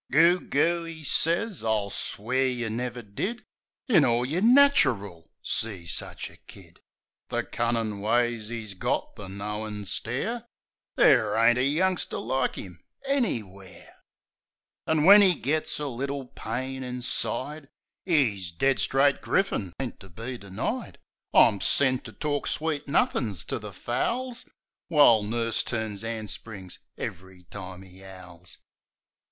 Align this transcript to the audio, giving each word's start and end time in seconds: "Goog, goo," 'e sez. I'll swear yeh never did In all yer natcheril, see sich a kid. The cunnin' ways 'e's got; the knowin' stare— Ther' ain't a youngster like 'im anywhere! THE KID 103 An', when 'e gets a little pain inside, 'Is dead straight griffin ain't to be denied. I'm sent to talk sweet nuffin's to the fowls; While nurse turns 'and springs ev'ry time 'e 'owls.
"Goog, 0.11 0.49
goo," 0.49 0.87
'e 0.87 1.03
sez. 1.03 1.63
I'll 1.63 1.91
swear 1.91 2.47
yeh 2.47 2.69
never 2.69 3.03
did 3.03 3.43
In 3.87 4.03
all 4.03 4.25
yer 4.25 4.41
natcheril, 4.41 5.29
see 5.43 5.85
sich 5.85 6.31
a 6.31 6.37
kid. 6.37 6.79
The 7.29 7.43
cunnin' 7.43 8.01
ways 8.01 8.51
'e's 8.51 8.73
got; 8.73 9.15
the 9.15 9.27
knowin' 9.29 9.85
stare— 9.85 10.47
Ther' 10.97 11.35
ain't 11.37 11.59
a 11.59 11.63
youngster 11.63 12.17
like 12.17 12.57
'im 12.57 12.81
anywhere! 13.05 13.67
THE 14.87 14.93
KID 14.95 14.97
103 15.03 15.03
An', 15.03 15.03
when 15.05 15.21
'e 15.21 15.35
gets 15.39 15.77
a 15.77 15.85
little 15.85 16.25
pain 16.25 16.81
inside, 16.83 17.69
'Is 18.07 18.49
dead 18.51 18.79
straight 18.79 19.21
griffin 19.21 19.71
ain't 19.79 19.99
to 19.99 20.09
be 20.09 20.35
denied. 20.39 20.97
I'm 21.31 21.61
sent 21.61 22.05
to 22.05 22.11
talk 22.11 22.47
sweet 22.47 22.87
nuffin's 22.87 23.45
to 23.45 23.59
the 23.59 23.71
fowls; 23.71 24.49
While 24.87 25.21
nurse 25.21 25.61
turns 25.61 26.03
'and 26.03 26.27
springs 26.27 26.79
ev'ry 26.97 27.43
time 27.51 27.83
'e 27.83 28.03
'owls. 28.03 28.57